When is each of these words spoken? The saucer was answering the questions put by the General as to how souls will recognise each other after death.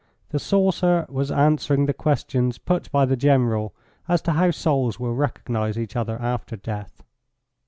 The 0.29 0.39
saucer 0.39 1.05
was 1.09 1.29
answering 1.29 1.85
the 1.85 1.93
questions 1.93 2.57
put 2.57 2.91
by 2.91 3.05
the 3.05 3.15
General 3.15 3.71
as 4.07 4.19
to 4.23 4.31
how 4.31 4.49
souls 4.49 4.99
will 4.99 5.13
recognise 5.13 5.77
each 5.77 5.95
other 5.95 6.19
after 6.19 6.55
death. 6.55 7.03